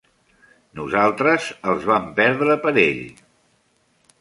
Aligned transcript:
Nosaltres 0.79 1.45
els 1.73 1.85
vam 1.91 2.07
perdre 2.21 2.57
per 2.65 2.75
ell. 2.87 3.05